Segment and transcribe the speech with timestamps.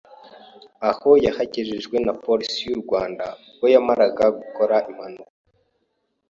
[0.89, 5.31] aho yahagejejwe na polisi y’u Rwanda ubwo yamaraga gukora impanuka